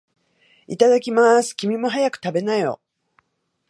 [0.65, 1.53] いただきまーす。
[1.55, 2.81] 君も、早く食べなよ。